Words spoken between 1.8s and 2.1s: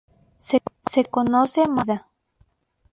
su vida.